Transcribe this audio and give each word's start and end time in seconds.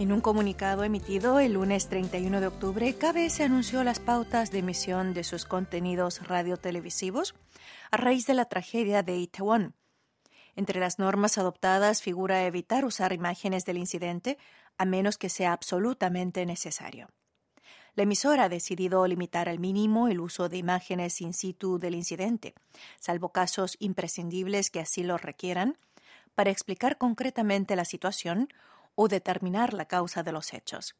En 0.00 0.12
un 0.12 0.22
comunicado 0.22 0.82
emitido 0.82 1.40
el 1.40 1.52
lunes 1.52 1.88
31 1.90 2.40
de 2.40 2.46
octubre, 2.46 2.94
KBS 2.94 3.42
anunció 3.42 3.84
las 3.84 4.00
pautas 4.00 4.50
de 4.50 4.60
emisión 4.60 5.12
de 5.12 5.24
sus 5.24 5.44
contenidos 5.44 6.26
radiotelevisivos 6.26 7.34
a 7.90 7.98
raíz 7.98 8.26
de 8.26 8.32
la 8.32 8.46
tragedia 8.46 9.02
de 9.02 9.18
Itaewon. 9.18 9.74
Entre 10.56 10.80
las 10.80 10.98
normas 10.98 11.36
adoptadas 11.36 12.00
figura 12.00 12.46
evitar 12.46 12.86
usar 12.86 13.12
imágenes 13.12 13.66
del 13.66 13.76
incidente 13.76 14.38
a 14.78 14.86
menos 14.86 15.18
que 15.18 15.28
sea 15.28 15.52
absolutamente 15.52 16.46
necesario. 16.46 17.10
La 17.94 18.04
emisora 18.04 18.44
ha 18.44 18.48
decidido 18.48 19.06
limitar 19.06 19.50
al 19.50 19.58
mínimo 19.58 20.08
el 20.08 20.20
uso 20.20 20.48
de 20.48 20.56
imágenes 20.56 21.20
in 21.20 21.34
situ 21.34 21.78
del 21.78 21.94
incidente, 21.94 22.54
salvo 23.00 23.32
casos 23.32 23.76
imprescindibles 23.80 24.70
que 24.70 24.80
así 24.80 25.02
lo 25.02 25.18
requieran, 25.18 25.76
para 26.34 26.50
explicar 26.50 26.96
concretamente 26.96 27.76
la 27.76 27.84
situación 27.84 28.48
o 29.02 29.08
determinar 29.08 29.72
la 29.72 29.86
causa 29.86 30.22
de 30.22 30.30
los 30.30 30.52
hechos. 30.52 30.94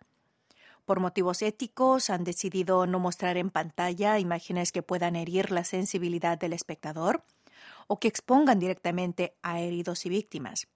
Por 0.86 1.00
motivos 1.00 1.42
éticos 1.42 2.08
han 2.08 2.24
decidido 2.24 2.86
no 2.86 2.98
mostrar 2.98 3.36
en 3.36 3.50
pantalla 3.50 4.18
imágenes 4.18 4.72
que 4.72 4.82
puedan 4.82 5.16
herir 5.16 5.50
la 5.50 5.64
sensibilidad 5.64 6.38
del 6.38 6.54
espectador 6.54 7.22
o 7.88 8.00
que 8.00 8.08
expongan 8.08 8.58
directamente 8.58 9.36
a 9.42 9.60
heridos 9.60 10.06
y 10.06 10.08
víctimas. 10.08 10.66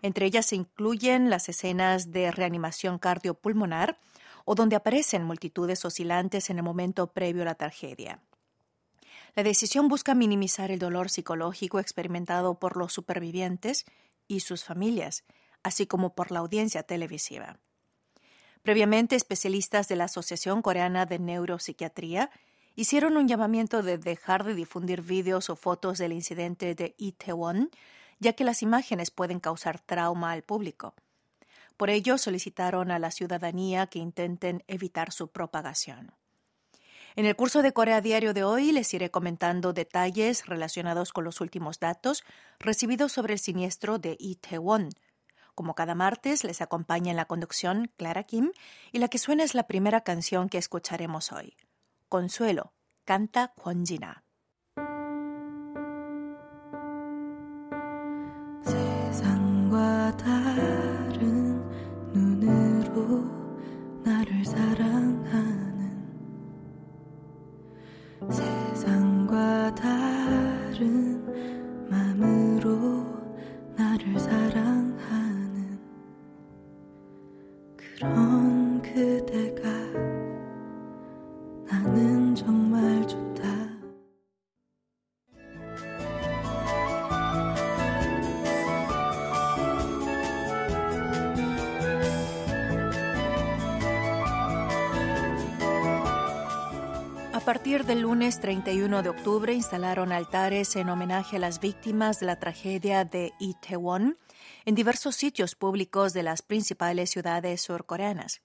Entre 0.00 0.24
ellas 0.24 0.46
se 0.46 0.56
incluyen 0.56 1.28
las 1.28 1.50
escenas 1.50 2.10
de 2.10 2.30
reanimación 2.30 2.98
cardiopulmonar 2.98 3.98
o 4.46 4.54
donde 4.54 4.76
aparecen 4.76 5.24
multitudes 5.24 5.84
oscilantes 5.84 6.48
en 6.48 6.56
el 6.56 6.62
momento 6.62 7.08
previo 7.08 7.42
a 7.42 7.46
la 7.46 7.54
tragedia. 7.56 8.22
La 9.34 9.42
decisión 9.42 9.88
busca 9.88 10.14
minimizar 10.14 10.70
el 10.70 10.78
dolor 10.78 11.10
psicológico 11.10 11.80
experimentado 11.80 12.58
por 12.58 12.78
los 12.78 12.94
supervivientes 12.94 13.84
y 14.26 14.40
sus 14.40 14.64
familias, 14.64 15.24
así 15.66 15.88
como 15.88 16.14
por 16.14 16.30
la 16.30 16.38
audiencia 16.38 16.84
televisiva. 16.84 17.58
Previamente, 18.62 19.16
especialistas 19.16 19.88
de 19.88 19.96
la 19.96 20.04
Asociación 20.04 20.62
Coreana 20.62 21.06
de 21.06 21.18
Neuropsiquiatría 21.18 22.30
hicieron 22.76 23.16
un 23.16 23.26
llamamiento 23.26 23.82
de 23.82 23.98
dejar 23.98 24.44
de 24.44 24.54
difundir 24.54 25.02
vídeos 25.02 25.50
o 25.50 25.56
fotos 25.56 25.98
del 25.98 26.12
incidente 26.12 26.76
de 26.76 26.94
Itaewon, 26.98 27.70
ya 28.20 28.34
que 28.34 28.44
las 28.44 28.62
imágenes 28.62 29.10
pueden 29.10 29.40
causar 29.40 29.80
trauma 29.80 30.30
al 30.30 30.42
público. 30.42 30.94
Por 31.76 31.90
ello, 31.90 32.16
solicitaron 32.16 32.92
a 32.92 33.00
la 33.00 33.10
ciudadanía 33.10 33.88
que 33.88 33.98
intenten 33.98 34.62
evitar 34.68 35.10
su 35.10 35.32
propagación. 35.32 36.12
En 37.16 37.26
el 37.26 37.34
curso 37.34 37.60
de 37.60 37.72
Corea 37.72 38.00
Diario 38.00 38.34
de 38.34 38.44
hoy 38.44 38.70
les 38.70 38.94
iré 38.94 39.10
comentando 39.10 39.72
detalles 39.72 40.46
relacionados 40.46 41.12
con 41.12 41.24
los 41.24 41.40
últimos 41.40 41.80
datos 41.80 42.22
recibidos 42.60 43.10
sobre 43.10 43.32
el 43.32 43.40
siniestro 43.40 43.98
de 43.98 44.16
Itaewon, 44.20 44.90
como 45.56 45.74
cada 45.74 45.96
martes, 45.96 46.44
les 46.44 46.60
acompaña 46.60 47.10
en 47.10 47.16
la 47.16 47.24
conducción 47.24 47.90
Clara 47.96 48.22
Kim 48.22 48.52
y 48.92 48.98
la 48.98 49.08
que 49.08 49.18
suena 49.18 49.42
es 49.42 49.54
la 49.54 49.66
primera 49.66 50.02
canción 50.02 50.48
que 50.48 50.58
escucharemos 50.58 51.32
hoy. 51.32 51.56
Consuelo, 52.08 52.74
canta 53.04 53.52
Kwonjina. 53.56 54.25
A 78.02 78.04
partir 78.04 78.45
del 97.86 98.00
lunes 98.00 98.40
31 98.40 99.04
de 99.04 99.08
octubre 99.08 99.54
instalaron 99.54 100.10
altares 100.10 100.74
en 100.74 100.88
homenaje 100.88 101.36
a 101.36 101.38
las 101.38 101.60
víctimas 101.60 102.18
de 102.18 102.26
la 102.26 102.40
tragedia 102.40 103.04
de 103.04 103.32
Itaewon 103.38 104.18
en 104.64 104.74
diversos 104.74 105.14
sitios 105.14 105.54
públicos 105.54 106.12
de 106.12 106.24
las 106.24 106.42
principales 106.42 107.10
ciudades 107.10 107.60
surcoreanas. 107.60 108.40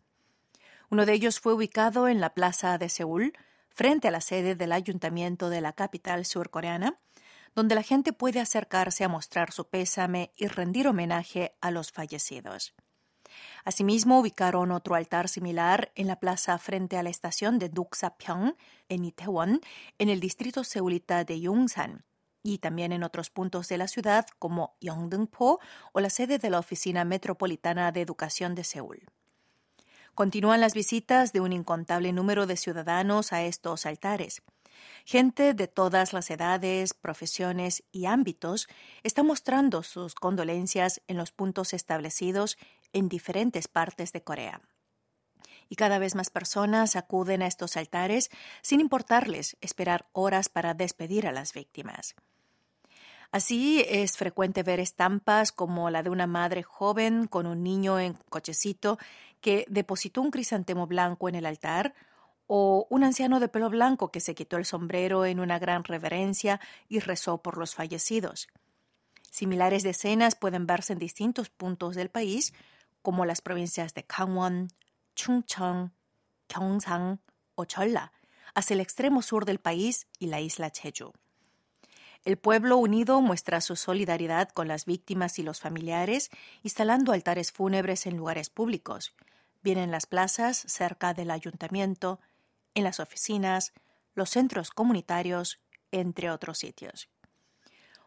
Uno 0.92 1.08
de 1.08 1.14
ellos 1.14 1.40
fue 1.40 1.54
ubicado 1.54 2.08
en 2.08 2.22
la 2.22 2.36
plaza 2.36 2.78
de 2.78 2.88
Seúl, 2.90 3.34
frente 3.70 4.10
a 4.10 4.12
la 4.12 4.22
sede 4.22 4.54
del 4.54 4.72
ayuntamiento 4.72 5.50
de 5.50 5.62
la 5.62 5.74
capital 5.74 6.26
surcoreana, 6.26 7.00
donde 7.56 7.74
la 7.74 7.84
gente 7.84 8.14
puede 8.14 8.40
acercarse 8.40 9.04
a 9.04 9.10
mostrar 9.10 9.52
su 9.52 9.68
pésame 9.70 10.34
y 10.36 10.48
rendir 10.48 10.88
homenaje 10.88 11.56
a 11.62 11.72
los 11.72 11.92
fallecidos. 11.92 12.76
Asimismo, 13.66 14.20
ubicaron 14.20 14.72
otro 14.72 14.96
altar 14.96 15.30
similar 15.30 15.92
en 15.96 16.08
la 16.08 16.20
plaza 16.20 16.58
frente 16.58 16.98
a 16.98 17.04
la 17.04 17.10
estación 17.10 17.60
de 17.60 17.70
Duksapyeong, 17.70 18.56
en 18.90 19.06
Itaewon, 19.06 19.62
en 19.98 20.10
el 20.10 20.20
distrito 20.20 20.64
seulita 20.64 21.24
de 21.24 21.40
Yongsan, 21.42 22.06
y 22.44 22.58
también 22.58 22.92
en 22.92 23.04
otros 23.04 23.30
puntos 23.30 23.68
de 23.68 23.78
la 23.78 23.88
ciudad 23.88 24.26
como 24.40 24.76
Yeongdeungpo 24.80 25.60
o 25.92 26.00
la 26.00 26.10
sede 26.10 26.38
de 26.40 26.50
la 26.50 26.60
Oficina 26.60 27.06
Metropolitana 27.06 27.92
de 27.92 28.02
Educación 28.02 28.56
de 28.56 28.64
Seúl. 28.64 29.04
Continúan 30.14 30.60
las 30.60 30.74
visitas 30.74 31.32
de 31.32 31.40
un 31.40 31.54
incontable 31.54 32.12
número 32.12 32.46
de 32.46 32.58
ciudadanos 32.58 33.32
a 33.32 33.44
estos 33.44 33.86
altares. 33.86 34.42
Gente 35.06 35.54
de 35.54 35.68
todas 35.68 36.14
las 36.14 36.30
edades, 36.30 36.94
profesiones 36.94 37.84
y 37.92 38.06
ámbitos 38.06 38.68
está 39.04 39.24
mostrando 39.24 39.84
sus 39.84 40.16
condolencias 40.16 41.02
en 41.08 41.18
los 41.18 41.32
puntos 41.32 41.74
establecidos 41.74 42.58
en 42.94 43.10
diferentes 43.10 43.68
partes 43.68 44.12
de 44.12 44.24
Corea. 44.24 44.62
Y 45.70 45.76
cada 45.76 46.00
vez 46.00 46.16
más 46.16 46.30
personas 46.30 46.96
acuden 46.96 47.42
a 47.42 47.48
estos 47.48 47.78
altares 47.78 48.30
sin 48.62 48.80
importarles 48.80 49.58
esperar 49.62 50.08
horas 50.12 50.50
para 50.50 50.74
despedir 50.74 51.28
a 51.28 51.32
las 51.32 51.54
víctimas. 51.54 52.16
Así 53.32 53.86
es 53.88 54.18
frecuente 54.18 54.64
ver 54.64 54.82
estampas 54.82 55.54
como 55.54 55.90
la 55.90 56.04
de 56.04 56.10
una 56.10 56.28
madre 56.28 56.64
joven 56.64 57.28
con 57.28 57.48
un 57.48 57.64
niño 57.64 57.98
en 58.00 58.14
cochecito 58.30 58.98
que 59.40 59.66
depositó 59.70 60.22
un 60.22 60.32
crisantemo 60.32 60.86
blanco 60.86 61.30
en 61.30 61.36
el 61.36 61.46
altar, 61.46 61.94
o 62.54 62.86
un 62.90 63.06
anciano 63.06 63.40
de 63.40 63.48
pelo 63.48 63.70
blanco 63.70 64.12
que 64.12 64.20
se 64.20 64.36
quitó 64.36 64.58
el 64.58 64.66
sombrero 64.66 65.24
en 65.24 65.40
una 65.40 65.58
gran 65.58 65.86
reverencia 65.86 66.60
y 66.90 67.00
rezó 67.00 67.38
por 67.38 67.58
los 67.58 67.76
fallecidos. 67.76 68.50
Similares 69.30 69.84
de 69.84 69.92
escenas 69.92 70.36
pueden 70.36 70.68
verse 70.68 70.92
en 70.92 71.00
distintos 71.00 71.50
puntos 71.50 71.96
del 71.96 72.10
país, 72.10 72.54
como 73.02 73.26
las 73.26 73.42
provincias 73.42 73.94
de 73.94 74.06
Gangwon, 74.08 74.70
Chungcheong, 75.16 75.92
Gyeongsang 76.48 77.20
o 77.56 77.66
Cholla, 77.66 78.12
hacia 78.54 78.74
el 78.74 78.82
extremo 78.82 79.22
sur 79.22 79.46
del 79.46 79.60
país 79.60 80.08
y 80.20 80.28
la 80.28 80.42
isla 80.42 80.70
Jeju. 80.70 81.14
El 82.24 82.38
pueblo 82.38 82.78
unido 82.78 83.20
muestra 83.22 83.62
su 83.62 83.76
solidaridad 83.76 84.50
con 84.50 84.68
las 84.68 84.86
víctimas 84.86 85.40
y 85.40 85.44
los 85.44 85.60
familiares, 85.60 86.30
instalando 86.62 87.14
altares 87.14 87.52
fúnebres 87.52 88.06
en 88.06 88.16
lugares 88.16 88.50
públicos, 88.52 89.16
bien 89.64 89.80
en 89.80 89.90
las 89.90 90.06
plazas 90.06 90.58
cerca 90.58 91.14
del 91.14 91.32
ayuntamiento, 91.32 92.20
en 92.76 92.84
las 92.84 93.00
oficinas, 93.00 93.74
los 94.14 94.30
centros 94.30 94.70
comunitarios, 94.70 95.60
entre 95.92 96.30
otros 96.30 96.60
sitios. 96.60 97.10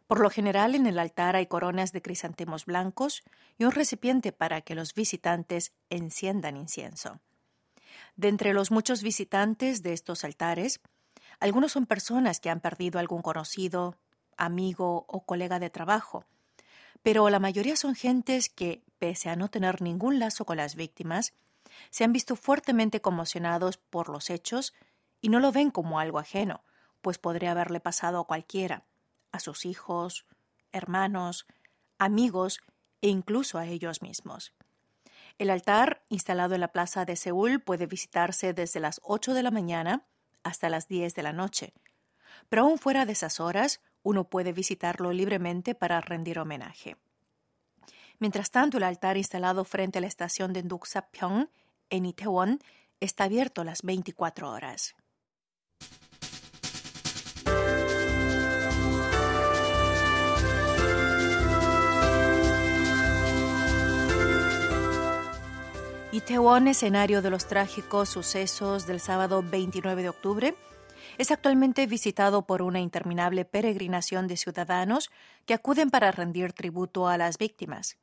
Por 0.06 0.20
lo 0.20 0.28
general, 0.28 0.74
en 0.74 0.86
el 0.86 0.98
altar 0.98 1.34
hay 1.34 1.46
coronas 1.46 1.92
de 1.92 2.02
crisantemos 2.02 2.66
blancos 2.66 3.22
y 3.56 3.64
un 3.64 3.72
recipiente 3.72 4.32
para 4.32 4.60
que 4.60 4.74
los 4.74 4.94
visitantes 4.94 5.72
enciendan 5.88 6.56
incienso. 6.56 7.20
De 8.16 8.28
entre 8.28 8.52
los 8.52 8.70
muchos 8.70 9.02
visitantes 9.02 9.82
de 9.82 9.94
estos 9.94 10.24
altares, 10.24 10.80
algunos 11.40 11.72
son 11.72 11.86
personas 11.86 12.38
que 12.38 12.50
han 12.50 12.60
perdido 12.60 13.00
algún 13.00 13.22
conocido, 13.22 13.96
amigo 14.36 15.06
o 15.08 15.24
colega 15.24 15.58
de 15.58 15.70
trabajo, 15.70 16.24
pero 17.02 17.28
la 17.30 17.38
mayoría 17.38 17.76
son 17.76 17.94
gentes 17.94 18.48
que, 18.48 18.82
pese 18.98 19.30
a 19.30 19.36
no 19.36 19.48
tener 19.48 19.80
ningún 19.80 20.18
lazo 20.18 20.44
con 20.44 20.58
las 20.58 20.74
víctimas, 20.74 21.32
se 21.90 22.04
han 22.04 22.12
visto 22.12 22.36
fuertemente 22.36 23.00
conmocionados 23.00 23.78
por 23.78 24.08
los 24.10 24.30
hechos 24.30 24.74
y 25.20 25.28
no 25.28 25.40
lo 25.40 25.50
ven 25.50 25.70
como 25.70 25.98
algo 25.98 26.18
ajeno, 26.18 26.62
pues 27.00 27.18
podría 27.18 27.52
haberle 27.52 27.80
pasado 27.80 28.20
a 28.20 28.26
cualquiera 28.26 28.84
a 29.34 29.40
sus 29.40 29.66
hijos, 29.66 30.26
hermanos, 30.70 31.46
amigos 31.98 32.60
e 33.02 33.08
incluso 33.08 33.58
a 33.58 33.66
ellos 33.66 34.00
mismos. 34.00 34.54
El 35.38 35.50
altar, 35.50 36.04
instalado 36.08 36.54
en 36.54 36.60
la 36.60 36.68
plaza 36.68 37.04
de 37.04 37.16
Seúl, 37.16 37.60
puede 37.60 37.86
visitarse 37.86 38.54
desde 38.54 38.78
las 38.78 39.00
8 39.02 39.34
de 39.34 39.42
la 39.42 39.50
mañana 39.50 40.06
hasta 40.44 40.68
las 40.68 40.86
10 40.86 41.14
de 41.14 41.22
la 41.24 41.32
noche, 41.32 41.74
pero 42.48 42.62
aún 42.62 42.78
fuera 42.78 43.06
de 43.06 43.12
esas 43.12 43.40
horas, 43.40 43.80
uno 44.04 44.28
puede 44.28 44.52
visitarlo 44.52 45.12
libremente 45.12 45.74
para 45.74 46.00
rendir 46.00 46.38
homenaje. 46.38 46.96
Mientras 48.20 48.52
tanto, 48.52 48.76
el 48.76 48.84
altar 48.84 49.16
instalado 49.16 49.64
frente 49.64 49.98
a 49.98 50.00
la 50.00 50.06
estación 50.06 50.52
de 50.52 50.62
Pyong 50.62 51.48
en 51.90 52.06
Itaewon 52.06 52.60
está 53.00 53.24
abierto 53.24 53.64
las 53.64 53.82
24 53.82 54.48
horas. 54.48 54.94
Itaewon, 66.14 66.68
escenario 66.68 67.22
de 67.22 67.30
los 67.30 67.48
trágicos 67.48 68.08
sucesos 68.08 68.86
del 68.86 69.00
sábado 69.00 69.42
29 69.42 70.02
de 70.02 70.08
octubre, 70.08 70.54
es 71.18 71.32
actualmente 71.32 71.88
visitado 71.88 72.46
por 72.46 72.62
una 72.62 72.78
interminable 72.78 73.44
peregrinación 73.44 74.28
de 74.28 74.36
ciudadanos 74.36 75.10
que 75.44 75.54
acuden 75.54 75.90
para 75.90 76.12
rendir 76.12 76.52
tributo 76.52 77.08
a 77.08 77.18
las 77.18 77.36
víctimas. 77.36 77.98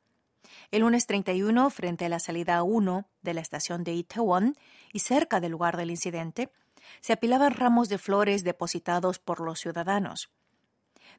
El 0.70 0.82
lunes 0.82 1.06
31, 1.06 1.70
frente 1.70 2.04
a 2.04 2.10
la 2.10 2.18
salida 2.18 2.62
1 2.62 3.08
de 3.22 3.32
la 3.32 3.40
estación 3.40 3.82
de 3.82 3.94
Itaewon 3.94 4.56
y 4.92 4.98
cerca 4.98 5.40
del 5.40 5.52
lugar 5.52 5.78
del 5.78 5.90
incidente, 5.90 6.52
se 7.00 7.14
apilaban 7.14 7.54
ramos 7.54 7.88
de 7.88 7.96
flores 7.96 8.44
depositados 8.44 9.20
por 9.20 9.40
los 9.40 9.58
ciudadanos. 9.58 10.28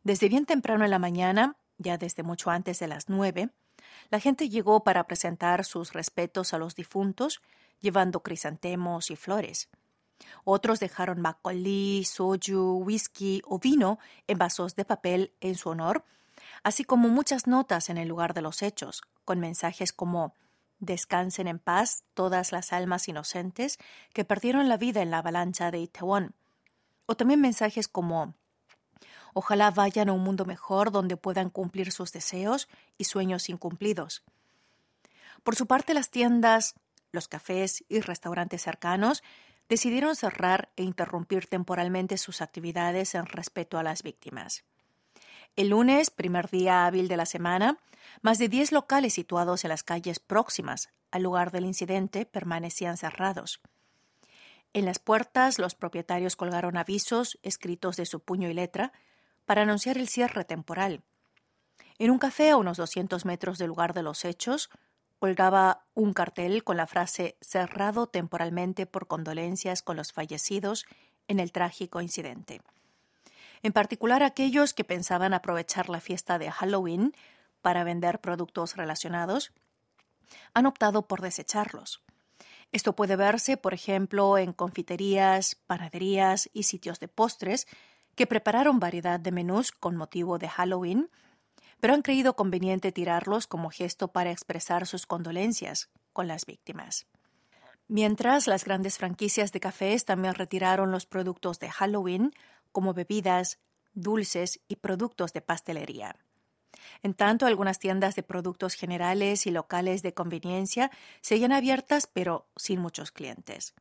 Desde 0.04 0.30
bien 0.30 0.46
temprano 0.46 0.86
en 0.86 0.92
la 0.92 1.00
mañana, 1.00 1.58
ya 1.80 1.98
desde 1.98 2.22
mucho 2.22 2.52
antes 2.52 2.78
de 2.78 2.88
las 2.88 3.10
nueve, 3.10 3.50
la 4.10 4.20
gente 4.20 4.50
llegó 4.50 4.84
para 4.84 5.06
presentar 5.06 5.66
sus 5.66 5.94
respetos 5.94 6.54
a 6.54 6.58
los 6.58 6.76
difuntos, 6.76 7.42
llevando 7.80 8.22
crisantemos 8.22 9.12
y 9.12 9.16
flores. 9.16 9.70
Otros 10.44 10.80
dejaron 10.80 11.22
makgeolli, 11.22 12.06
soju, 12.06 12.84
whisky 12.84 13.42
o 13.46 13.60
vino 13.60 14.00
en 14.28 14.38
vasos 14.38 14.76
de 14.76 14.86
papel 14.86 15.34
en 15.42 15.56
su 15.56 15.70
honor, 15.70 16.06
así 16.64 16.84
como 16.84 17.10
muchas 17.10 17.48
notas 17.48 17.90
en 17.90 17.98
el 17.98 18.08
lugar 18.08 18.34
de 18.34 18.42
los 18.42 18.62
hechos, 18.62 19.02
con 19.26 19.40
mensajes 19.40 19.92
como 19.92 20.34
Descansen 20.84 21.48
en 21.48 21.60
paz 21.60 22.04
todas 22.14 22.52
las 22.52 22.74
almas 22.74 23.08
inocentes 23.08 23.80
que 24.12 24.26
perdieron 24.26 24.68
la 24.68 24.76
vida 24.76 25.02
en 25.02 25.12
la 25.12 25.20
avalancha 25.20 25.72
de 25.72 25.80
Itaewon. 25.80 26.36
O 27.06 27.16
también 27.16 27.40
mensajes 27.40 27.88
como 27.88 28.34
Ojalá 29.34 29.72
vayan 29.72 30.10
a 30.10 30.14
un 30.14 30.22
mundo 30.22 30.46
mejor 30.46 30.92
donde 30.92 31.18
puedan 31.18 31.50
cumplir 31.50 31.92
sus 31.92 32.12
deseos 32.12 32.68
y 32.98 33.06
sueños 33.06 33.50
incumplidos. 33.50 34.24
Por 35.44 35.56
su 35.56 35.68
parte, 35.68 35.94
las 35.94 36.10
tiendas, 36.10 36.76
los 37.12 37.28
cafés 37.28 37.84
y 37.90 38.00
restaurantes 38.00 38.62
cercanos 38.62 39.24
decidieron 39.70 40.16
cerrar 40.16 40.70
e 40.76 40.84
interrumpir 40.84 41.48
temporalmente 41.48 42.18
sus 42.18 42.42
actividades 42.42 43.16
en 43.16 43.26
respeto 43.26 43.78
a 43.78 43.84
las 43.84 44.04
víctimas. 44.04 44.64
El 45.56 45.70
lunes, 45.70 46.10
primer 46.10 46.50
día 46.50 46.86
hábil 46.86 47.08
de 47.08 47.18
la 47.18 47.26
semana, 47.26 47.78
más 48.22 48.38
de 48.40 48.50
10 48.50 48.72
locales 48.72 49.14
situados 49.14 49.64
en 49.64 49.70
las 49.70 49.84
calles 49.84 50.20
próximas 50.20 50.90
al 51.12 51.24
lugar 51.24 51.52
del 51.52 51.66
incidente 51.66 52.26
permanecían 52.26 52.98
cerrados. 52.98 53.62
En 54.74 54.86
las 54.86 54.98
puertas, 54.98 55.60
los 55.60 55.76
propietarios 55.76 56.36
colgaron 56.36 56.76
avisos 56.76 57.38
escritos 57.44 57.96
de 57.98 58.08
su 58.08 58.20
puño 58.20 58.50
y 58.50 58.54
letra 58.56 58.92
para 59.46 59.64
anunciar 59.64 59.98
el 59.98 60.08
cierre 60.08 60.46
temporal. 60.46 61.02
En 62.00 62.12
un 62.12 62.20
café 62.20 62.50
a 62.50 62.58
unos 62.58 62.78
200 62.78 63.26
metros 63.26 63.58
del 63.58 63.68
lugar 63.68 63.94
de 63.94 64.04
los 64.04 64.26
hechos, 64.26 64.70
colgaba 65.20 65.86
un 65.94 66.14
cartel 66.14 66.64
con 66.64 66.76
la 66.76 66.88
frase 66.88 67.38
cerrado 67.40 68.08
temporalmente 68.08 68.86
por 68.86 69.08
condolencias 69.08 69.82
con 69.82 69.96
los 69.96 70.12
fallecidos 70.12 70.86
en 71.28 71.40
el 71.40 71.52
trágico 71.52 72.02
incidente. 72.02 72.62
En 73.62 73.72
particular 73.72 74.24
aquellos 74.24 74.74
que 74.74 74.84
pensaban 74.84 75.34
aprovechar 75.34 75.88
la 75.88 76.02
fiesta 76.02 76.38
de 76.38 76.52
Halloween 76.52 77.14
para 77.62 77.86
vender 77.86 78.20
productos 78.20 78.76
relacionados, 78.76 79.54
han 80.54 80.66
optado 80.66 81.08
por 81.08 81.22
desecharlos. 81.22 82.02
Esto 82.74 82.94
puede 82.94 83.16
verse, 83.16 83.56
por 83.56 83.74
ejemplo, 83.74 84.38
en 84.38 84.52
confiterías, 84.52 85.56
panaderías 85.68 86.50
y 86.54 86.64
sitios 86.64 87.00
de 87.00 87.08
postres 87.08 87.68
que 88.16 88.28
prepararon 88.28 88.80
variedad 88.80 89.20
de 89.20 89.32
menús 89.32 89.72
con 89.72 89.96
motivo 89.96 90.38
de 90.38 90.50
Halloween 90.50 91.10
pero 91.84 91.96
han 91.96 92.02
creído 92.02 92.38
conveniente 92.38 92.94
tirarlos 92.94 93.46
como 93.46 93.70
gesto 93.70 94.08
para 94.08 94.32
expresar 94.32 94.88
sus 94.88 95.06
condolencias 95.06 95.90
con 96.14 96.30
las 96.30 96.46
víctimas. 96.46 97.08
Mientras, 97.90 98.48
las 98.48 98.64
grandes 98.64 98.98
franquicias 98.98 99.52
de 99.52 99.60
cafés 99.60 100.06
también 100.06 100.34
retiraron 100.34 100.92
los 100.92 101.06
productos 101.06 101.60
de 101.60 101.70
Halloween, 101.70 102.32
como 102.72 102.94
bebidas, 102.94 103.60
dulces 103.94 104.62
y 104.70 104.78
productos 104.78 105.34
de 105.34 105.42
pastelería. 105.42 106.16
En 107.02 107.14
tanto, 107.16 107.46
algunas 107.48 107.80
tiendas 107.80 108.16
de 108.16 108.24
productos 108.24 108.76
generales 108.76 109.46
y 109.46 109.52
locales 109.52 110.04
de 110.04 110.14
conveniencia 110.14 110.90
seguían 111.20 111.52
abiertas, 111.52 112.08
pero 112.08 112.48
sin 112.56 112.80
muchos 112.80 113.12
clientes. 113.12 113.74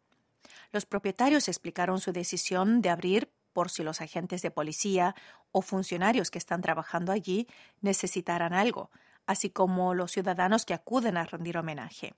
Los 0.73 0.87
propietarios 0.87 1.47
explicaron 1.47 2.01
su 2.01 2.13
decisión 2.13 2.83
de 2.83 2.91
abrir 2.91 3.31
por 3.53 3.71
si 3.71 3.83
los 3.83 4.01
agentes 4.01 4.43
de 4.43 4.51
policía 4.51 5.15
o 5.51 5.63
funcionarios 5.63 6.31
que 6.31 6.39
están 6.39 6.63
trabajando 6.63 7.13
allí 7.13 7.47
necesitaran 7.81 8.53
algo, 8.53 8.91
así 9.27 9.51
como 9.51 9.95
los 9.95 10.13
ciudadanos 10.13 10.65
que 10.65 10.75
acuden 10.75 11.17
a 11.17 11.25
rendir 11.25 11.59
homenaje. 11.59 12.15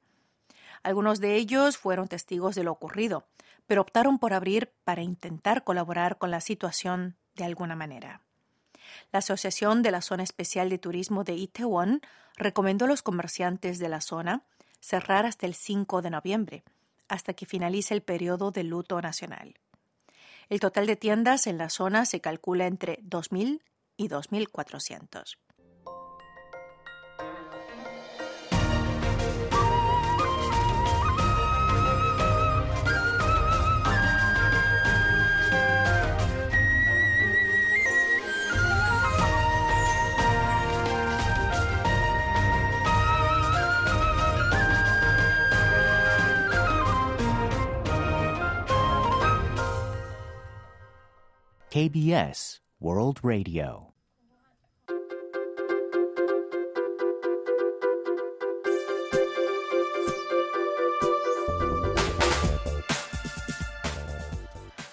Algunos 0.83 1.21
de 1.21 1.37
ellos 1.37 1.79
fueron 1.79 2.09
testigos 2.09 2.55
de 2.55 2.65
lo 2.65 2.73
ocurrido, 2.73 3.27
pero 3.67 3.83
optaron 3.83 4.19
por 4.19 4.33
abrir 4.33 4.73
para 4.85 5.03
intentar 5.03 5.65
colaborar 5.65 6.19
con 6.19 6.31
la 6.31 6.41
situación 6.41 7.17
de 7.35 7.45
alguna 7.45 7.77
manera. 7.77 8.21
La 9.13 9.21
Asociación 9.21 9.83
de 9.83 9.91
la 9.91 10.03
Zona 10.03 10.23
Especial 10.23 10.69
de 10.69 10.79
Turismo 10.79 11.25
de 11.25 11.35
Itaewon 11.35 12.01
recomendó 12.37 12.85
a 12.85 12.89
los 12.89 13.03
comerciantes 13.03 13.79
de 13.79 13.89
la 13.89 14.01
zona 14.01 14.43
cerrar 14.81 15.25
hasta 15.25 15.47
el 15.47 15.55
5 15.55 16.03
de 16.03 16.11
noviembre, 16.11 16.65
hasta 17.09 17.33
que 17.33 17.47
finalice 17.47 17.95
el 17.95 18.03
periodo 18.03 18.51
de 18.51 18.65
luto 18.65 19.01
nacional. 19.01 19.55
El 20.49 20.61
total 20.61 20.87
de 20.87 20.97
tiendas 20.97 21.47
en 21.47 21.59
la 21.59 21.71
zona 21.71 22.05
se 22.05 22.21
calcula 22.21 22.67
entre 22.67 22.99
2.000 23.03 23.63
y 23.97 24.09
2.400. 24.09 25.39
KBS 51.75 52.63
World 52.79 53.19
Radio. 53.25 53.93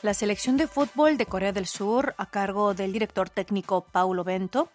La 0.01 0.15
selección 0.15 0.57
de 0.57 0.65
fútbol 0.65 1.17
de 1.19 1.27
Corea 1.27 1.51
del 1.51 1.67
Sur, 1.67 2.15
a 2.17 2.31
cargo 2.31 2.73
del 2.73 2.93
director 2.93 3.29
técnico 3.29 3.85
Paulo 3.85 4.23
Bento, 4.23 4.71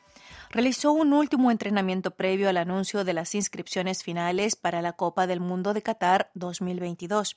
realizó 0.50 0.92
un 0.92 1.12
último 1.12 1.50
entrenamiento 1.50 2.12
previo 2.12 2.48
al 2.48 2.58
anuncio 2.58 3.02
de 3.02 3.14
las 3.14 3.34
inscripciones 3.34 4.04
finales 4.04 4.54
para 4.54 4.80
la 4.80 4.92
Copa 4.92 5.26
del 5.26 5.40
Mundo 5.40 5.75
de 5.75 5.82
Qatar 5.82 6.30
2022. 6.34 7.36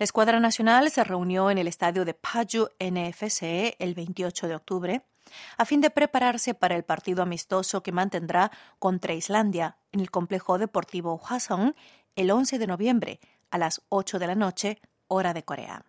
La 0.00 0.04
escuadra 0.04 0.40
nacional 0.40 0.90
se 0.90 1.04
reunió 1.04 1.50
en 1.50 1.58
el 1.58 1.68
estadio 1.68 2.06
de 2.06 2.14
Paju 2.14 2.70
NFC 2.80 3.76
el 3.78 3.92
28 3.94 4.48
de 4.48 4.54
octubre 4.54 5.02
a 5.58 5.66
fin 5.66 5.82
de 5.82 5.90
prepararse 5.90 6.54
para 6.54 6.74
el 6.74 6.84
partido 6.84 7.22
amistoso 7.22 7.82
que 7.82 7.92
mantendrá 7.92 8.50
contra 8.78 9.12
Islandia 9.12 9.76
en 9.92 10.00
el 10.00 10.10
complejo 10.10 10.56
deportivo 10.56 11.18
Hwasong 11.18 11.74
el 12.16 12.30
11 12.30 12.58
de 12.58 12.66
noviembre 12.66 13.20
a 13.50 13.58
las 13.58 13.82
8 13.90 14.18
de 14.18 14.26
la 14.26 14.34
noche, 14.34 14.80
hora 15.06 15.34
de 15.34 15.44
Corea. 15.44 15.84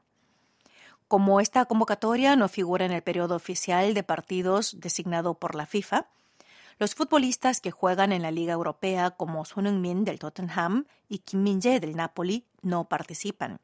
Como 1.07 1.39
esta 1.39 1.63
convocatoria 1.63 2.35
no 2.35 2.49
figura 2.49 2.83
en 2.83 2.91
el 2.91 3.03
periodo 3.03 3.35
oficial 3.37 3.93
de 3.93 4.03
partidos 4.03 4.81
designado 4.81 5.35
por 5.35 5.55
la 5.55 5.65
FIFA, 5.65 6.07
los 6.79 6.95
futbolistas 6.95 7.61
que 7.61 7.71
juegan 7.71 8.11
en 8.11 8.23
la 8.23 8.31
Liga 8.31 8.51
Europea 8.51 9.11
como 9.11 9.45
Son 9.45 9.67
Heung-min 9.67 10.03
del 10.03 10.19
Tottenham 10.19 10.85
y 11.07 11.19
Kim 11.19 11.43
Min-jae 11.43 11.79
del 11.79 11.95
Napoli 11.95 12.45
no 12.61 12.89
participan. 12.89 13.61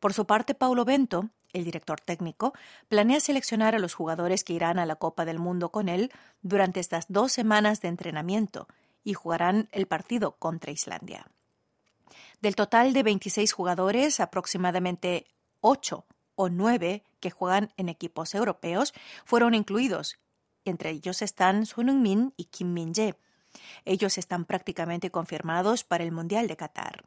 Por 0.00 0.12
su 0.12 0.26
parte, 0.26 0.54
Paulo 0.54 0.84
Bento, 0.84 1.30
el 1.52 1.64
director 1.64 2.00
técnico, 2.00 2.52
planea 2.88 3.20
seleccionar 3.20 3.74
a 3.74 3.78
los 3.78 3.94
jugadores 3.94 4.44
que 4.44 4.52
irán 4.52 4.78
a 4.78 4.86
la 4.86 4.96
Copa 4.96 5.24
del 5.24 5.38
Mundo 5.38 5.70
con 5.70 5.88
él 5.88 6.12
durante 6.42 6.80
estas 6.80 7.06
dos 7.08 7.32
semanas 7.32 7.80
de 7.80 7.88
entrenamiento 7.88 8.68
y 9.04 9.14
jugarán 9.14 9.68
el 9.72 9.86
partido 9.86 10.32
contra 10.32 10.72
Islandia. 10.72 11.26
Del 12.40 12.56
total 12.56 12.92
de 12.92 13.02
26 13.02 13.52
jugadores, 13.52 14.20
aproximadamente 14.20 15.26
8 15.60 16.04
o 16.34 16.48
9 16.48 17.02
que 17.20 17.30
juegan 17.30 17.72
en 17.76 17.88
equipos 17.88 18.34
europeos 18.34 18.92
fueron 19.24 19.54
incluidos. 19.54 20.18
Entre 20.64 20.90
ellos 20.90 21.22
están 21.22 21.66
Sun 21.66 21.88
Heung-min 21.88 22.34
y 22.36 22.44
Kim 22.46 22.72
Min-jae, 22.72 23.16
Ellos 23.84 24.18
están 24.18 24.44
prácticamente 24.46 25.10
confirmados 25.10 25.84
para 25.84 26.04
el 26.04 26.10
Mundial 26.10 26.48
de 26.48 26.56
Qatar. 26.56 27.04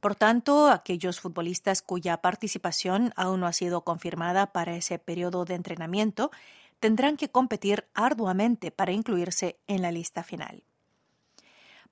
Por 0.00 0.14
tanto, 0.14 0.68
aquellos 0.68 1.20
futbolistas 1.20 1.82
cuya 1.82 2.16
participación 2.18 3.12
aún 3.16 3.40
no 3.40 3.46
ha 3.46 3.52
sido 3.52 3.82
confirmada 3.82 4.52
para 4.52 4.74
ese 4.74 4.98
periodo 4.98 5.44
de 5.44 5.54
entrenamiento 5.54 6.30
tendrán 6.80 7.16
que 7.16 7.30
competir 7.30 7.86
arduamente 7.94 8.70
para 8.70 8.92
incluirse 8.92 9.58
en 9.66 9.82
la 9.82 9.92
lista 9.92 10.22
final. 10.22 10.62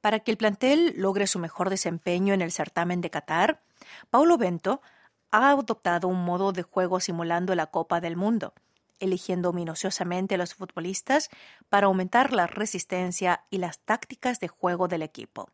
Para 0.00 0.20
que 0.20 0.30
el 0.30 0.36
plantel 0.36 0.94
logre 0.96 1.26
su 1.26 1.38
mejor 1.38 1.70
desempeño 1.70 2.34
en 2.34 2.42
el 2.42 2.52
certamen 2.52 3.00
de 3.00 3.10
Qatar, 3.10 3.62
Paulo 4.10 4.36
Bento 4.36 4.82
ha 5.30 5.50
adoptado 5.50 6.08
un 6.08 6.24
modo 6.24 6.52
de 6.52 6.62
juego 6.62 7.00
simulando 7.00 7.54
la 7.54 7.66
Copa 7.66 8.00
del 8.00 8.16
Mundo, 8.16 8.52
eligiendo 9.00 9.52
minuciosamente 9.52 10.34
a 10.34 10.38
los 10.38 10.54
futbolistas 10.54 11.30
para 11.68 11.86
aumentar 11.86 12.32
la 12.32 12.46
resistencia 12.46 13.44
y 13.50 13.58
las 13.58 13.78
tácticas 13.78 14.40
de 14.40 14.48
juego 14.48 14.88
del 14.88 15.02
equipo. 15.02 15.48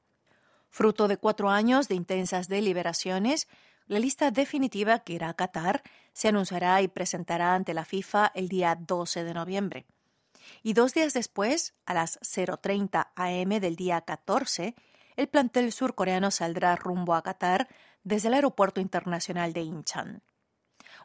Fruto 0.70 1.08
de 1.08 1.16
cuatro 1.16 1.50
años 1.50 1.88
de 1.88 1.96
intensas 1.96 2.48
deliberaciones, 2.48 3.48
la 3.86 3.98
lista 3.98 4.30
definitiva 4.30 5.00
que 5.00 5.14
irá 5.14 5.28
a 5.28 5.34
Qatar 5.34 5.82
se 6.12 6.28
anunciará 6.28 6.80
y 6.80 6.88
presentará 6.88 7.54
ante 7.54 7.74
la 7.74 7.84
FIFA 7.84 8.32
el 8.34 8.48
día 8.48 8.76
12 8.76 9.24
de 9.24 9.34
noviembre 9.34 9.86
y 10.62 10.72
dos 10.72 10.94
días 10.94 11.12
después, 11.12 11.74
a 11.86 11.94
las 11.94 12.18
0.30 12.20 13.10
am 13.14 13.60
del 13.60 13.76
día 13.76 14.00
14, 14.00 14.74
el 15.16 15.28
plantel 15.28 15.72
surcoreano 15.72 16.30
saldrá 16.30 16.76
rumbo 16.76 17.14
a 17.14 17.22
Qatar 17.22 17.68
desde 18.02 18.28
el 18.28 18.34
Aeropuerto 18.34 18.80
Internacional 18.80 19.52
de 19.52 19.62
Incheon. 19.62 20.22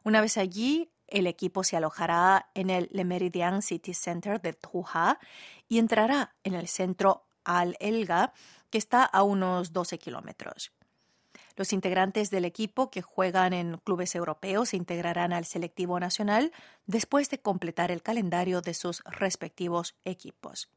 Una 0.04 0.22
vez 0.22 0.38
allí, 0.38 0.92
el 1.08 1.28
equipo 1.28 1.64
se 1.64 1.78
alojará 1.78 2.50
en 2.54 2.70
el 2.70 2.90
Le 2.92 3.06
Meridian 3.06 3.62
City 3.62 3.94
Center 3.94 4.42
de 4.42 4.54
Doha 4.54 5.20
y 5.68 5.80
entrará 5.80 6.36
en 6.44 6.54
el 6.54 6.68
centro 6.68 7.28
Al 7.44 7.76
Elga, 7.80 8.34
que 8.76 8.80
está 8.80 9.06
a 9.06 9.24
unos 9.24 9.72
12 9.72 9.98
kilómetros. 10.00 10.74
Los 11.56 11.72
integrantes 11.72 12.30
del 12.30 12.44
equipo 12.44 12.92
que 12.92 13.02
juegan 13.02 13.54
en 13.54 13.78
clubes 13.78 14.16
europeos 14.16 14.68
se 14.68 14.76
integrarán 14.76 15.32
al 15.32 15.46
selectivo 15.46 15.98
nacional 15.98 16.52
después 16.86 17.30
de 17.30 17.40
completar 17.40 17.90
el 17.90 18.02
calendario 18.02 18.60
de 18.60 18.74
sus 18.74 19.02
respectivos 19.06 19.96
equipos. 20.04 20.68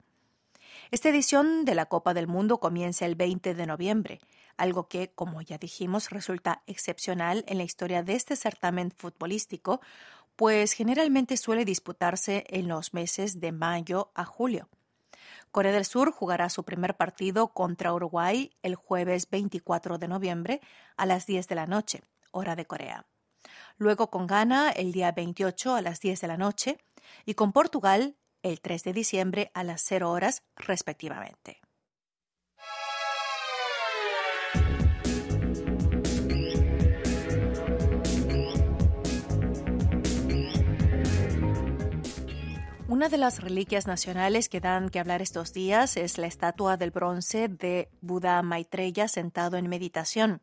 Esta 0.92 1.08
edición 1.08 1.64
de 1.64 1.74
la 1.74 1.86
Copa 1.86 2.14
del 2.14 2.28
Mundo 2.28 2.60
comienza 2.60 3.04
el 3.04 3.16
20 3.16 3.54
de 3.54 3.66
noviembre, 3.66 4.20
algo 4.56 4.86
que, 4.86 5.10
como 5.10 5.42
ya 5.42 5.58
dijimos, 5.58 6.10
resulta 6.10 6.62
excepcional 6.68 7.44
en 7.48 7.58
la 7.58 7.64
historia 7.64 8.04
de 8.04 8.14
este 8.14 8.36
certamen 8.36 8.92
futbolístico, 8.92 9.80
pues 10.36 10.72
generalmente 10.72 11.36
suele 11.36 11.64
disputarse 11.64 12.44
en 12.46 12.68
los 12.68 12.94
meses 12.94 13.40
de 13.40 13.50
mayo 13.50 14.12
a 14.14 14.24
julio. 14.24 14.68
Corea 15.50 15.72
del 15.72 15.84
Sur 15.84 16.12
jugará 16.12 16.48
su 16.50 16.64
primer 16.64 16.96
partido 16.96 17.48
contra 17.48 17.92
Uruguay 17.92 18.50
el 18.62 18.74
jueves 18.74 19.28
24 19.30 19.98
de 19.98 20.08
noviembre 20.08 20.60
a 20.96 21.06
las 21.06 21.26
10 21.26 21.48
de 21.48 21.54
la 21.54 21.66
noche, 21.66 22.02
hora 22.30 22.56
de 22.56 22.66
Corea. 22.66 23.06
Luego 23.76 24.10
con 24.10 24.26
Ghana 24.26 24.70
el 24.70 24.92
día 24.92 25.12
28 25.12 25.74
a 25.74 25.82
las 25.82 26.00
10 26.00 26.20
de 26.20 26.28
la 26.28 26.36
noche 26.36 26.78
y 27.24 27.34
con 27.34 27.52
Portugal 27.52 28.16
el 28.42 28.60
3 28.60 28.84
de 28.84 28.92
diciembre 28.92 29.50
a 29.54 29.64
las 29.64 29.82
0 29.82 30.10
horas 30.10 30.42
respectivamente. 30.56 31.60
Una 42.88 43.10
de 43.10 43.18
las 43.18 43.42
reliquias 43.42 43.86
nacionales 43.86 44.48
que 44.48 44.60
dan 44.60 44.88
que 44.88 44.98
hablar 44.98 45.20
estos 45.20 45.52
días 45.52 45.98
es 45.98 46.16
la 46.16 46.26
estatua 46.26 46.78
del 46.78 46.90
bronce 46.90 47.48
de 47.48 47.90
Buda 48.00 48.40
Maitreya 48.40 49.08
sentado 49.08 49.58
en 49.58 49.68
meditación, 49.68 50.40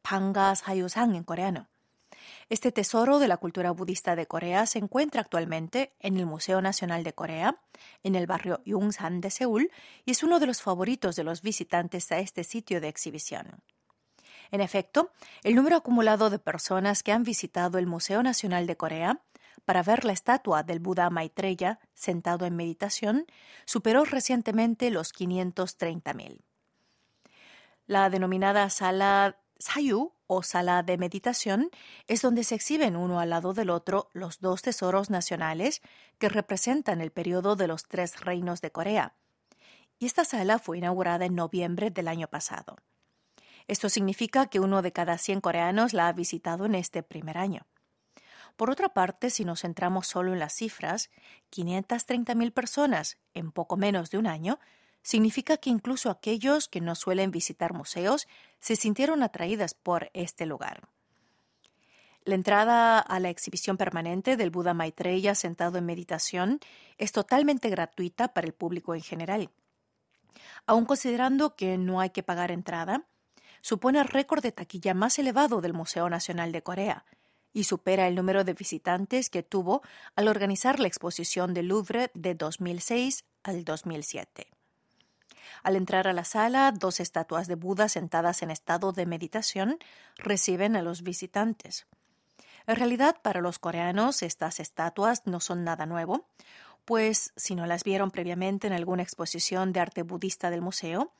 Pangas 0.00 0.66
Hayusang 0.66 1.14
en 1.14 1.24
coreano. 1.24 1.68
Este 2.48 2.72
tesoro 2.72 3.18
de 3.18 3.28
la 3.28 3.36
cultura 3.36 3.70
budista 3.70 4.16
de 4.16 4.24
Corea 4.24 4.64
se 4.64 4.78
encuentra 4.78 5.20
actualmente 5.20 5.92
en 6.00 6.16
el 6.16 6.24
Museo 6.24 6.62
Nacional 6.62 7.04
de 7.04 7.12
Corea, 7.12 7.60
en 8.02 8.14
el 8.14 8.26
barrio 8.26 8.62
Yongsan 8.64 9.20
de 9.20 9.30
Seúl, 9.30 9.70
y 10.06 10.12
es 10.12 10.22
uno 10.22 10.40
de 10.40 10.46
los 10.46 10.62
favoritos 10.62 11.16
de 11.16 11.24
los 11.24 11.42
visitantes 11.42 12.10
a 12.12 12.18
este 12.18 12.44
sitio 12.44 12.80
de 12.80 12.88
exhibición. 12.88 13.60
En 14.50 14.62
efecto, 14.62 15.10
el 15.42 15.54
número 15.54 15.76
acumulado 15.76 16.30
de 16.30 16.38
personas 16.38 17.02
que 17.02 17.12
han 17.12 17.24
visitado 17.24 17.76
el 17.76 17.86
Museo 17.86 18.22
Nacional 18.22 18.66
de 18.66 18.78
Corea 18.78 19.20
para 19.64 19.82
ver 19.82 20.04
la 20.04 20.12
estatua 20.12 20.62
del 20.62 20.80
Buda 20.80 21.10
Maitreya 21.10 21.78
sentado 21.94 22.46
en 22.46 22.56
meditación 22.56 23.26
superó 23.64 24.04
recientemente 24.04 24.90
los 24.90 25.12
530.000. 25.12 26.40
La 27.86 28.08
denominada 28.10 28.68
sala 28.70 29.38
Sayu 29.58 30.12
o 30.26 30.42
sala 30.42 30.82
de 30.82 30.98
meditación 30.98 31.70
es 32.06 32.22
donde 32.22 32.44
se 32.44 32.54
exhiben 32.54 32.96
uno 32.96 33.20
al 33.20 33.30
lado 33.30 33.54
del 33.54 33.70
otro 33.70 34.10
los 34.12 34.40
dos 34.40 34.62
tesoros 34.62 35.10
nacionales 35.10 35.80
que 36.18 36.28
representan 36.28 37.00
el 37.00 37.12
periodo 37.12 37.56
de 37.56 37.68
los 37.68 37.84
tres 37.84 38.20
reinos 38.20 38.60
de 38.60 38.72
Corea. 38.72 39.14
Y 39.98 40.06
esta 40.06 40.24
sala 40.24 40.58
fue 40.58 40.78
inaugurada 40.78 41.24
en 41.24 41.34
noviembre 41.34 41.90
del 41.90 42.08
año 42.08 42.28
pasado. 42.28 42.76
Esto 43.66 43.88
significa 43.88 44.46
que 44.46 44.60
uno 44.60 44.82
de 44.82 44.92
cada 44.92 45.16
100 45.16 45.40
coreanos 45.40 45.92
la 45.92 46.08
ha 46.08 46.12
visitado 46.12 46.66
en 46.66 46.74
este 46.74 47.02
primer 47.02 47.38
año. 47.38 47.66
Por 48.56 48.70
otra 48.70 48.90
parte, 48.90 49.30
si 49.30 49.44
nos 49.44 49.62
centramos 49.62 50.06
solo 50.06 50.32
en 50.32 50.38
las 50.38 50.54
cifras, 50.54 51.10
530.000 51.50 52.52
personas 52.52 53.18
en 53.34 53.50
poco 53.50 53.76
menos 53.76 54.10
de 54.10 54.18
un 54.18 54.26
año 54.26 54.60
significa 55.02 55.56
que 55.56 55.70
incluso 55.70 56.08
aquellos 56.08 56.68
que 56.68 56.80
no 56.80 56.94
suelen 56.94 57.30
visitar 57.30 57.74
museos 57.74 58.26
se 58.60 58.76
sintieron 58.76 59.22
atraídas 59.22 59.74
por 59.74 60.10
este 60.14 60.46
lugar. 60.46 60.88
La 62.24 62.36
entrada 62.36 63.00
a 63.00 63.20
la 63.20 63.28
exhibición 63.28 63.76
permanente 63.76 64.38
del 64.38 64.50
Buda 64.50 64.72
Maitreya 64.72 65.34
sentado 65.34 65.76
en 65.76 65.84
meditación 65.84 66.58
es 66.96 67.12
totalmente 67.12 67.68
gratuita 67.68 68.28
para 68.28 68.46
el 68.46 68.54
público 68.54 68.94
en 68.94 69.02
general. 69.02 69.50
Aun 70.64 70.86
considerando 70.86 71.54
que 71.54 71.76
no 71.76 72.00
hay 72.00 72.10
que 72.10 72.22
pagar 72.22 72.50
entrada, 72.50 73.04
supone 73.60 74.00
el 74.00 74.08
récord 74.08 74.42
de 74.42 74.52
taquilla 74.52 74.94
más 74.94 75.18
elevado 75.18 75.60
del 75.60 75.74
Museo 75.74 76.08
Nacional 76.08 76.50
de 76.50 76.62
Corea, 76.62 77.04
y 77.54 77.64
supera 77.64 78.06
el 78.08 78.16
número 78.16 78.44
de 78.44 78.52
visitantes 78.52 79.30
que 79.30 79.42
tuvo 79.42 79.80
al 80.16 80.28
organizar 80.28 80.80
la 80.80 80.88
exposición 80.88 81.54
del 81.54 81.68
Louvre 81.68 82.10
de 82.12 82.34
2006 82.34 83.24
al 83.44 83.64
2007. 83.64 84.48
Al 85.62 85.76
entrar 85.76 86.08
a 86.08 86.12
la 86.12 86.24
sala, 86.24 86.72
dos 86.72 87.00
estatuas 87.00 87.46
de 87.46 87.54
Buda 87.54 87.88
sentadas 87.88 88.42
en 88.42 88.50
estado 88.50 88.92
de 88.92 89.06
meditación 89.06 89.78
reciben 90.16 90.76
a 90.76 90.82
los 90.82 91.02
visitantes. 91.02 91.86
En 92.66 92.76
realidad, 92.76 93.16
para 93.22 93.40
los 93.40 93.58
coreanos, 93.58 94.22
estas 94.22 94.58
estatuas 94.58 95.22
no 95.26 95.40
son 95.40 95.64
nada 95.64 95.86
nuevo, 95.86 96.26
pues 96.84 97.32
si 97.36 97.54
no 97.54 97.66
las 97.66 97.84
vieron 97.84 98.10
previamente 98.10 98.66
en 98.66 98.72
alguna 98.72 99.02
exposición 99.02 99.72
de 99.72 99.80
arte 99.80 100.02
budista 100.02 100.50
del 100.50 100.60
museo, 100.60 101.12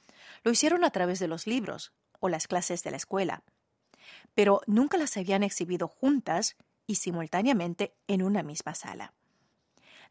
lo 0.43 0.51
hicieron 0.51 0.85
a 0.85 0.91
través 0.91 1.21
de 1.21 1.29
los 1.29 1.47
libros 1.47 1.93
o 2.21 2.29
las 2.29 2.49
clases 2.49 2.83
de 2.83 2.91
la 2.91 2.97
escuela 2.97 3.43
pero 4.35 4.61
nunca 4.67 4.97
las 4.97 5.17
habían 5.17 5.43
exhibido 5.43 5.89
juntas 5.89 6.57
y 6.87 6.97
simultáneamente 6.97 7.95
en 8.09 8.23
una 8.23 8.43
misma 8.43 8.75
sala. 8.75 9.15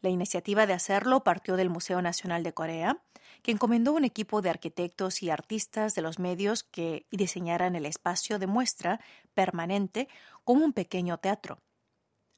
La 0.02 0.10
iniciativa 0.10 0.66
de 0.66 0.74
hacerlo 0.74 1.24
partió 1.24 1.56
del 1.56 1.70
Museo 1.70 2.02
Nacional 2.02 2.44
de 2.44 2.54
Corea, 2.54 3.02
que 3.42 3.52
encomendó 3.52 3.94
un 3.94 4.04
equipo 4.04 4.42
de 4.42 4.50
arquitectos 4.50 5.24
y 5.24 5.30
artistas 5.30 5.96
de 5.96 6.02
los 6.02 6.20
medios 6.20 6.64
que 6.64 7.08
diseñaran 7.10 7.76
el 7.76 7.86
espacio 7.86 8.38
de 8.38 8.48
muestra 8.48 9.00
permanente 9.34 10.10
como 10.44 10.66
un 10.66 10.74
pequeño 10.74 11.20
teatro. 11.20 11.60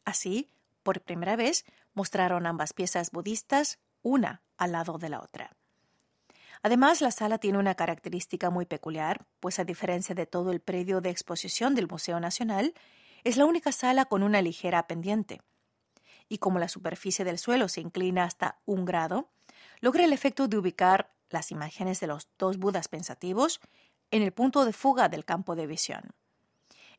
Así, 0.04 0.52
por 0.84 1.02
primera 1.02 1.36
vez, 1.36 1.66
mostraron 1.96 2.46
ambas 2.46 2.74
piezas 2.74 3.10
budistas 3.12 3.80
una 4.04 4.44
al 4.58 4.74
lado 4.74 5.00
de 5.00 5.10
la 5.10 5.22
otra. 5.22 5.58
Además, 6.66 7.00
la 7.02 7.12
sala 7.12 7.38
tiene 7.38 7.60
una 7.60 7.76
característica 7.76 8.50
muy 8.50 8.66
peculiar, 8.66 9.28
pues 9.40 9.60
a 9.60 9.66
diferencia 9.66 10.16
de 10.16 10.26
todo 10.26 10.52
el 10.52 10.62
predio 10.62 11.00
de 11.00 11.12
exposición 11.12 11.76
del 11.76 11.88
Museo 11.88 12.20
Nacional, 12.20 12.74
es 13.24 13.38
la 13.38 13.46
única 13.46 13.72
sala 13.72 14.06
con 14.06 14.24
una 14.24 14.42
ligera 14.42 14.88
pendiente. 14.88 15.44
Y 16.28 16.40
como 16.40 16.58
la 16.58 16.68
superficie 16.68 17.24
del 17.24 17.38
suelo 17.38 17.68
se 17.68 17.82
inclina 17.82 18.24
hasta 18.24 18.58
un 18.66 18.84
grado, 18.84 19.30
logra 19.80 20.06
el 20.06 20.12
efecto 20.12 20.48
de 20.48 20.58
ubicar 20.58 21.14
las 21.30 21.52
imágenes 21.52 22.00
de 22.00 22.08
los 22.08 22.30
dos 22.40 22.58
Budas 22.58 22.88
pensativos 22.88 23.62
en 24.10 24.24
el 24.24 24.32
punto 24.32 24.66
de 24.66 24.74
fuga 24.74 25.08
del 25.08 25.24
campo 25.24 25.56
de 25.56 25.68
visión. 25.68 26.16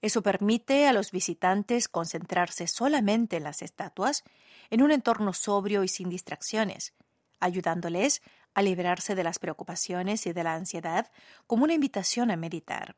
Eso 0.01 0.23
permite 0.23 0.87
a 0.87 0.93
los 0.93 1.11
visitantes 1.11 1.89
concentrarse 1.89 2.69
solamente 2.69 3.39
en 3.39 3.43
las 3.43 3.63
estatuas, 3.63 4.23
en 4.71 4.83
un 4.83 4.93
entorno 4.93 5.33
sobrio 5.33 5.83
y 5.83 5.89
sin 5.89 6.09
distracciones, 6.09 6.95
ayudándoles 7.41 8.23
a 8.57 8.63
liberarse 8.63 9.15
de 9.15 9.23
las 9.23 9.39
preocupaciones 9.39 10.27
y 10.27 10.33
de 10.33 10.43
la 10.43 10.55
ansiedad 10.55 11.13
como 11.47 11.65
una 11.65 11.75
invitación 11.75 12.31
a 12.31 12.37
meditar. 12.37 12.97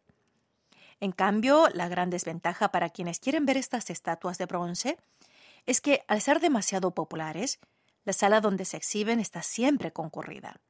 En 1.00 1.10
cambio, 1.10 1.68
la 1.74 1.88
gran 1.88 2.10
desventaja 2.10 2.70
para 2.70 2.90
quienes 2.90 3.18
quieren 3.18 3.44
ver 3.44 3.56
estas 3.56 3.90
estatuas 3.90 4.38
de 4.38 4.46
bronce 4.46 4.98
es 5.66 5.80
que, 5.80 6.04
al 6.06 6.20
ser 6.20 6.38
demasiado 6.38 6.94
populares, 6.94 7.58
la 8.04 8.12
sala 8.12 8.40
donde 8.40 8.64
se 8.64 8.76
exhiben 8.76 9.18
está 9.18 9.42
siempre 9.42 9.92
concurrida. 9.92 10.60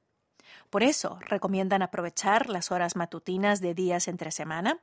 Por 0.71 0.83
eso 0.83 1.19
recomiendan 1.21 1.83
aprovechar 1.83 2.49
las 2.49 2.71
horas 2.73 2.97
matutinas 2.97 3.61
de 3.61 3.75
días 3.75 4.09
entre 4.09 4.31
semana 4.31 4.81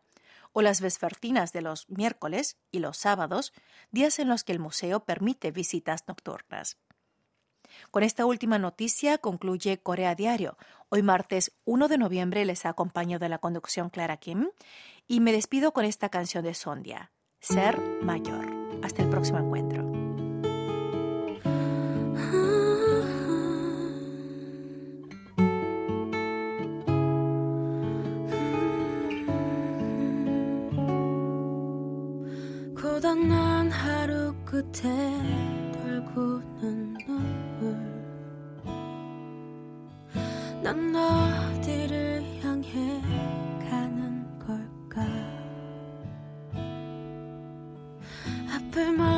o 0.53 0.61
las 0.61 0.81
vespertinas 0.81 1.51
de 1.51 1.63
los 1.63 1.89
miércoles 1.89 2.57
y 2.71 2.77
los 2.77 2.97
sábados, 2.97 3.53
días 3.89 4.19
en 4.19 4.29
los 4.29 4.43
que 4.43 4.51
el 4.51 4.59
museo 4.59 5.03
permite 5.03 5.49
visitas 5.49 6.03
nocturnas. 6.07 6.77
Con 7.91 8.03
esta 8.03 8.25
última 8.25 8.59
noticia 8.59 9.17
concluye 9.17 9.79
Corea 9.79 10.15
Diario. 10.15 10.57
Hoy 10.89 11.01
martes 11.01 11.51
1 11.65 11.87
de 11.87 11.97
noviembre 11.97 12.45
les 12.45 12.65
acompaño 12.65 13.19
de 13.19 13.29
la 13.29 13.37
conducción 13.37 13.89
Clara 13.89 14.17
Kim 14.17 14.49
y 15.07 15.19
me 15.19 15.31
despido 15.31 15.71
con 15.71 15.85
esta 15.85 16.09
canción 16.09 16.43
de 16.43 16.53
Sondia, 16.53 17.11
Ser 17.39 17.79
Mayor. 18.01 18.53
Hasta 18.83 19.01
el 19.03 19.09
próximo 19.09 19.39
encuentro. 19.39 20.05
난 33.13 33.69
open 48.77 48.97
my 48.97 49.14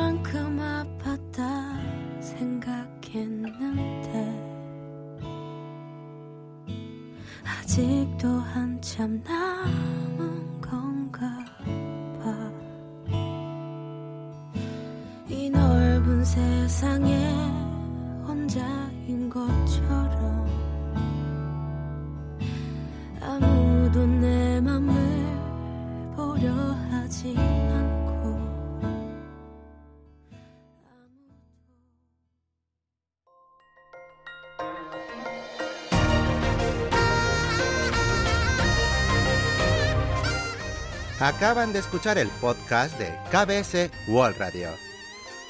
Acaban 41.20 41.72
de 41.72 41.80
escuchar 41.80 42.18
el 42.18 42.28
podcast 42.40 42.98
de 42.98 43.18
KBS 43.30 43.90
World 44.08 44.38
Radio. 44.38 44.70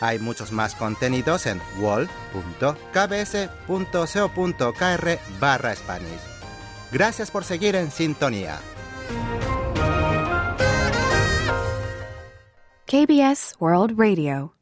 Hay 0.01 0.19
muchos 0.19 0.53
más 0.53 0.75
contenidos 0.75 1.47
en 1.47 1.61
wall.kbs.co.kr 1.79 2.19
barra 5.41 5.75
Spanish. 5.75 6.21
Gracias 6.93 7.31
por 7.31 7.45
seguir 7.45 7.77
en 7.77 7.91
sintonía. 7.91 8.59
KBS 12.87 13.57
World 13.61 13.99
Radio 13.99 14.58